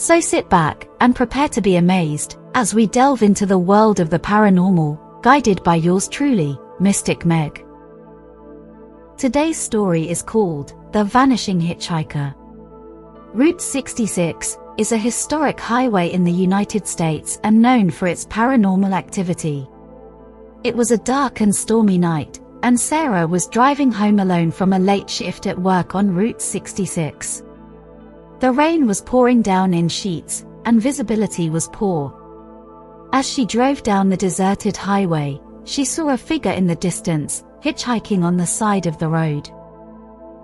So 0.00 0.18
sit 0.18 0.48
back 0.48 0.88
and 1.00 1.14
prepare 1.14 1.50
to 1.50 1.60
be 1.60 1.76
amazed 1.76 2.38
as 2.54 2.72
we 2.72 2.86
delve 2.86 3.22
into 3.22 3.44
the 3.44 3.58
world 3.58 4.00
of 4.00 4.08
the 4.08 4.18
paranormal, 4.18 5.20
guided 5.20 5.62
by 5.62 5.74
yours 5.74 6.08
truly, 6.08 6.58
Mystic 6.80 7.26
Meg. 7.26 7.62
Today's 9.18 9.58
story 9.58 10.08
is 10.08 10.22
called 10.22 10.72
The 10.94 11.04
Vanishing 11.04 11.60
Hitchhiker. 11.60 12.34
Route 13.34 13.60
66 13.60 14.56
is 14.78 14.92
a 14.92 14.96
historic 14.96 15.60
highway 15.60 16.08
in 16.08 16.24
the 16.24 16.32
United 16.32 16.86
States 16.86 17.38
and 17.44 17.60
known 17.60 17.90
for 17.90 18.08
its 18.08 18.24
paranormal 18.24 18.94
activity. 18.94 19.68
It 20.64 20.74
was 20.74 20.92
a 20.92 21.04
dark 21.04 21.42
and 21.42 21.54
stormy 21.54 21.98
night, 21.98 22.40
and 22.62 22.80
Sarah 22.80 23.26
was 23.26 23.48
driving 23.48 23.92
home 23.92 24.18
alone 24.18 24.50
from 24.50 24.72
a 24.72 24.78
late 24.78 25.10
shift 25.10 25.46
at 25.46 25.58
work 25.58 25.94
on 25.94 26.14
Route 26.14 26.40
66. 26.40 27.42
The 28.40 28.52
rain 28.52 28.86
was 28.86 29.02
pouring 29.02 29.42
down 29.42 29.74
in 29.74 29.88
sheets, 29.88 30.46
and 30.64 30.80
visibility 30.80 31.50
was 31.50 31.68
poor. 31.72 32.16
As 33.12 33.28
she 33.28 33.44
drove 33.44 33.82
down 33.82 34.08
the 34.08 34.16
deserted 34.16 34.78
highway, 34.78 35.38
she 35.64 35.84
saw 35.84 36.08
a 36.08 36.16
figure 36.16 36.52
in 36.52 36.66
the 36.66 36.74
distance, 36.76 37.44
hitchhiking 37.62 38.22
on 38.22 38.38
the 38.38 38.46
side 38.46 38.86
of 38.86 38.96
the 38.96 39.08
road. 39.08 39.50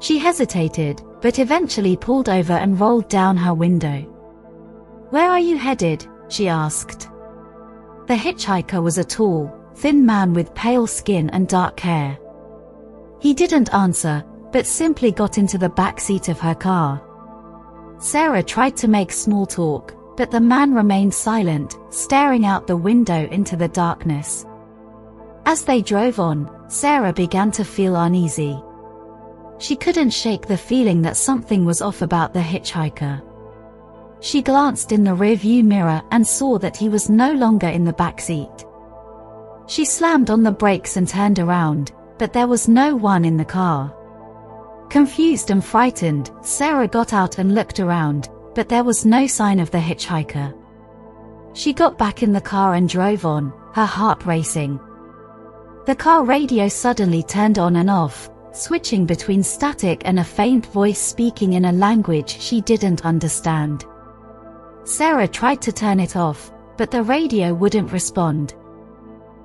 She 0.00 0.18
hesitated, 0.18 1.02
but 1.22 1.38
eventually 1.38 1.96
pulled 1.96 2.28
over 2.28 2.52
and 2.52 2.78
rolled 2.78 3.08
down 3.08 3.38
her 3.38 3.54
window. 3.54 4.02
Where 5.08 5.30
are 5.30 5.40
you 5.40 5.56
headed? 5.56 6.06
she 6.28 6.46
asked. 6.46 7.08
The 8.06 8.14
hitchhiker 8.14 8.82
was 8.82 8.98
a 8.98 9.04
tall, 9.04 9.50
thin 9.74 10.04
man 10.04 10.34
with 10.34 10.54
pale 10.54 10.86
skin 10.86 11.30
and 11.30 11.48
dark 11.48 11.80
hair. 11.80 12.18
He 13.18 13.32
didn't 13.32 13.72
answer, 13.72 14.22
but 14.52 14.66
simply 14.66 15.10
got 15.10 15.38
into 15.38 15.56
the 15.56 15.70
back 15.70 15.98
seat 16.00 16.28
of 16.28 16.38
her 16.40 16.54
car. 16.54 17.02
Sarah 17.98 18.42
tried 18.42 18.76
to 18.78 18.88
make 18.88 19.10
small 19.10 19.44
talk, 19.44 19.94
but 20.16 20.30
the 20.30 20.40
man 20.40 20.72
remained 20.72 21.12
silent, 21.12 21.76
staring 21.90 22.46
out 22.46 22.66
the 22.66 22.76
window 22.76 23.26
into 23.30 23.56
the 23.56 23.68
darkness. 23.68 24.46
As 25.46 25.64
they 25.64 25.82
drove 25.82 26.20
on, 26.20 26.50
Sarah 26.68 27.12
began 27.12 27.50
to 27.52 27.64
feel 27.64 27.96
uneasy. 27.96 28.62
She 29.58 29.74
couldn't 29.74 30.10
shake 30.10 30.46
the 30.46 30.56
feeling 30.56 31.02
that 31.02 31.16
something 31.16 31.64
was 31.64 31.82
off 31.82 32.02
about 32.02 32.32
the 32.32 32.40
hitchhiker. 32.40 33.22
She 34.20 34.42
glanced 34.42 34.92
in 34.92 35.02
the 35.02 35.16
rearview 35.16 35.64
mirror 35.64 36.02
and 36.12 36.26
saw 36.26 36.58
that 36.58 36.76
he 36.76 36.88
was 36.88 37.08
no 37.10 37.32
longer 37.32 37.68
in 37.68 37.84
the 37.84 37.92
back 37.92 38.20
seat. 38.20 38.64
She 39.66 39.84
slammed 39.84 40.30
on 40.30 40.42
the 40.42 40.52
brakes 40.52 40.96
and 40.96 41.08
turned 41.08 41.38
around, 41.40 41.92
but 42.18 42.32
there 42.32 42.46
was 42.46 42.68
no 42.68 42.94
one 42.94 43.24
in 43.24 43.36
the 43.36 43.44
car. 43.44 43.94
Confused 44.90 45.50
and 45.50 45.62
frightened, 45.62 46.30
Sarah 46.40 46.88
got 46.88 47.12
out 47.12 47.38
and 47.38 47.54
looked 47.54 47.78
around, 47.78 48.30
but 48.54 48.68
there 48.68 48.84
was 48.84 49.04
no 49.04 49.26
sign 49.26 49.60
of 49.60 49.70
the 49.70 49.78
hitchhiker. 49.78 50.54
She 51.52 51.72
got 51.72 51.98
back 51.98 52.22
in 52.22 52.32
the 52.32 52.40
car 52.40 52.74
and 52.74 52.88
drove 52.88 53.26
on, 53.26 53.52
her 53.74 53.84
heart 53.84 54.24
racing. 54.24 54.80
The 55.84 55.94
car 55.94 56.24
radio 56.24 56.68
suddenly 56.68 57.22
turned 57.22 57.58
on 57.58 57.76
and 57.76 57.90
off, 57.90 58.30
switching 58.52 59.04
between 59.04 59.42
static 59.42 60.02
and 60.04 60.18
a 60.18 60.24
faint 60.24 60.66
voice 60.66 61.00
speaking 61.00 61.52
in 61.52 61.66
a 61.66 61.72
language 61.72 62.40
she 62.40 62.60
didn't 62.62 63.04
understand. 63.04 63.84
Sarah 64.84 65.28
tried 65.28 65.60
to 65.62 65.72
turn 65.72 66.00
it 66.00 66.16
off, 66.16 66.50
but 66.78 66.90
the 66.90 67.02
radio 67.02 67.52
wouldn't 67.52 67.92
respond. 67.92 68.54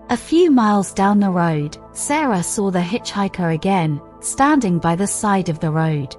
A 0.09 0.17
few 0.17 0.51
miles 0.51 0.93
down 0.93 1.19
the 1.19 1.29
road, 1.29 1.77
Sarah 1.91 2.43
saw 2.43 2.71
the 2.71 2.79
hitchhiker 2.79 3.53
again, 3.53 4.01
standing 4.23 4.79
by 4.79 4.95
the 4.95 5.07
side 5.07 5.49
of 5.49 5.59
the 5.59 5.71
road. 5.71 6.15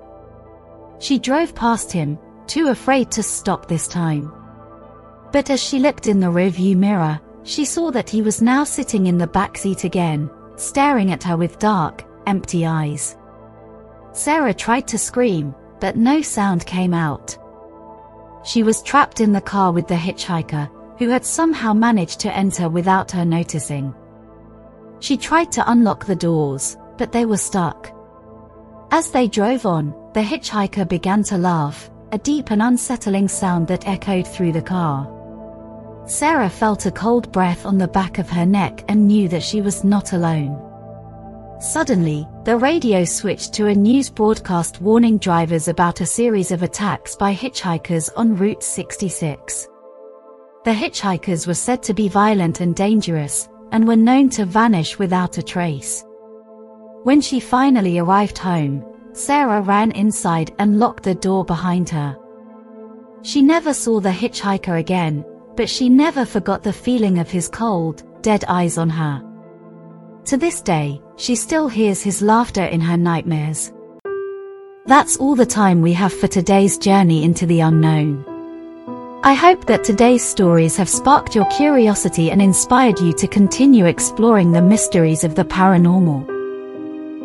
She 0.99 1.19
drove 1.19 1.55
past 1.55 1.91
him, 1.91 2.19
too 2.47 2.69
afraid 2.69 3.11
to 3.13 3.23
stop 3.23 3.67
this 3.67 3.89
time. 3.89 4.33
But 5.33 5.51
as 5.51 5.63
she 5.63 5.79
looked 5.79 6.07
in 6.07 6.21
the 6.21 6.29
rearview 6.29 6.77
mirror, 6.77 7.21
she 7.43 7.65
saw 7.65 7.91
that 7.91 8.09
he 8.09 8.23
was 8.23 8.41
now 8.41 8.65
sitting 8.65 9.07
in 9.07 9.19
the 9.19 9.27
back 9.27 9.59
seat 9.59 9.85
again, 9.85 10.31
staring 10.57 11.11
at 11.11 11.23
her 11.25 11.37
with 11.37 11.59
dark, 11.59 12.05
empty 12.27 12.65
eyes. 12.65 13.17
Sarah 14.13 14.55
tried 14.55 14.87
to 14.89 14.99
scream, 14.99 15.55
but 15.81 15.97
no 15.97 16.23
sound 16.23 16.65
came 16.67 16.95
out. 16.95 17.37
She 18.45 18.63
was 18.63 18.83
trapped 18.83 19.21
in 19.21 19.33
the 19.33 19.41
car 19.41 19.73
with 19.73 19.89
the 19.89 19.95
hitchhiker, 19.95 20.71
who 20.99 21.09
had 21.09 21.25
somehow 21.25 21.73
managed 21.73 22.21
to 22.21 22.35
enter 22.35 22.69
without 22.69 23.11
her 23.11 23.25
noticing. 23.25 23.95
She 25.01 25.17
tried 25.17 25.51
to 25.53 25.71
unlock 25.71 26.07
the 26.07 26.15
doors, 26.15 26.77
but 26.97 27.13
they 27.13 27.25
were 27.25 27.37
stuck. 27.37 27.93
As 28.91 29.11
they 29.11 29.27
drove 29.27 29.67
on, 29.67 29.95
the 30.15 30.23
hitchhiker 30.23 30.89
began 30.89 31.23
to 31.25 31.37
laugh, 31.37 31.91
a 32.13 32.19
deep 32.19 32.51
and 32.51 32.63
unsettling 32.63 33.29
sound 33.29 33.67
that 33.69 33.89
echoed 33.89 34.27
through 34.27 34.53
the 34.53 34.63
car. 34.63 35.11
Sarah 36.07 36.51
felt 36.51 36.87
a 36.87 36.93
cold 36.93 37.33
breath 37.33 37.65
on 37.67 37.79
the 37.79 37.89
back 37.89 38.19
of 38.19 38.29
her 38.29 38.47
neck 38.47 38.85
and 38.89 39.09
knew 39.09 39.29
that 39.29 39.43
she 39.43 39.63
was 39.63 39.85
not 39.85 40.13
alone. 40.13 40.61
Suddenly, 41.61 42.29
the 42.45 42.57
radio 42.57 43.05
switched 43.05 43.55
to 43.55 43.69
a 43.69 43.75
news 43.75 44.11
broadcast 44.11 44.83
warning 44.83 45.19
drivers 45.19 45.67
about 45.67 46.01
a 46.01 46.07
series 46.07 46.51
of 46.51 46.63
attacks 46.63 47.17
by 47.17 47.35
hitchhikers 47.35 48.11
on 48.17 48.37
Route 48.37 48.63
66. 48.63 49.69
The 50.65 50.73
hitchhikers 50.73 51.47
were 51.47 51.55
said 51.55 51.83
to 51.85 51.95
be 51.95 52.09
violent 52.09 52.61
and 52.61 52.75
dangerous, 52.75 53.49
and 53.73 53.89
were 53.89 53.97
known 53.97 54.29
to 54.31 54.45
vanish 54.45 54.99
without 54.99 55.39
a 55.39 55.43
trace. 55.43 56.05
When 57.05 57.21
she 57.21 57.39
finally 57.39 57.99
arrived 57.99 58.39
home, 58.39 58.83
Sarah 59.13 59.61
ran 59.61 59.91
inside 59.93 60.55
and 60.59 60.79
locked 60.79 61.03
the 61.03 61.15
door 61.15 61.45
behind 61.45 61.91
her. 61.91 62.17
She 63.21 63.43
never 63.43 63.75
saw 63.75 64.01
the 64.01 64.09
hitchhiker 64.09 64.79
again, 64.79 65.23
but 65.55 65.69
she 65.69 65.91
never 65.91 66.25
forgot 66.25 66.63
the 66.63 66.73
feeling 66.73 67.19
of 67.19 67.31
his 67.31 67.47
cold, 67.47 68.03
dead 68.23 68.47
eyes 68.49 68.79
on 68.79 68.89
her. 68.89 69.23
To 70.25 70.39
this 70.39 70.63
day, 70.63 71.03
she 71.17 71.37
still 71.37 71.69
hears 71.69 72.01
his 72.01 72.23
laughter 72.23 72.65
in 72.65 72.81
her 72.81 72.97
nightmares. 72.97 73.71
That's 74.87 75.19
all 75.19 75.35
the 75.35 75.45
time 75.45 75.83
we 75.83 75.93
have 75.93 76.13
for 76.15 76.27
today's 76.27 76.79
journey 76.79 77.23
into 77.23 77.45
the 77.45 77.61
unknown. 77.61 78.25
I 79.23 79.35
hope 79.35 79.67
that 79.67 79.85
today's 79.85 80.25
stories 80.25 80.79
have 80.79 80.89
sparked 80.89 81.35
your 81.35 81.51
curiosity 81.51 82.31
and 82.31 82.41
inspired 82.41 82.99
you 82.99 83.13
to 83.13 83.29
continue 83.29 83.85
exploring 83.85 84.53
the 84.53 84.63
mysteries 84.63 85.23
of 85.23 85.35
the 85.35 85.45
paranormal. 85.45 86.34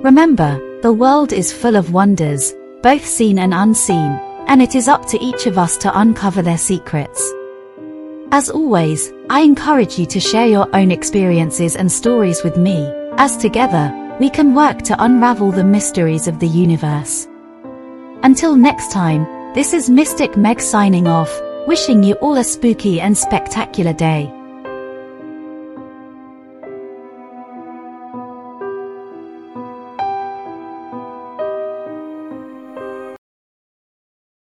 Remember, 0.03 0.79
the 0.81 0.93
world 0.93 1.33
is 1.33 1.51
full 1.51 1.75
of 1.75 1.91
wonders, 1.91 2.53
both 2.81 3.05
seen 3.05 3.37
and 3.39 3.53
unseen, 3.53 4.17
and 4.47 4.61
it 4.61 4.73
is 4.73 4.87
up 4.87 5.05
to 5.07 5.21
each 5.21 5.45
of 5.45 5.57
us 5.57 5.75
to 5.75 5.99
uncover 5.99 6.41
their 6.41 6.57
secrets. 6.57 7.21
As 8.31 8.49
always, 8.49 9.11
I 9.29 9.41
encourage 9.41 9.99
you 9.99 10.05
to 10.05 10.19
share 10.21 10.47
your 10.47 10.73
own 10.73 10.91
experiences 10.91 11.75
and 11.75 11.91
stories 11.91 12.45
with 12.45 12.55
me, 12.55 12.89
as 13.17 13.35
together, 13.35 13.91
we 14.21 14.29
can 14.29 14.55
work 14.55 14.83
to 14.83 15.03
unravel 15.03 15.51
the 15.51 15.65
mysteries 15.65 16.29
of 16.29 16.39
the 16.39 16.47
universe. 16.47 17.27
Until 18.23 18.55
next 18.55 18.93
time, 18.93 19.25
this 19.53 19.73
is 19.73 19.89
Mystic 19.89 20.37
Meg 20.37 20.61
signing 20.61 21.07
off, 21.07 21.31
wishing 21.67 22.03
you 22.03 22.13
all 22.15 22.37
a 22.37 22.43
spooky 22.45 23.01
and 23.01 23.17
spectacular 23.17 23.91
day. 23.91 24.33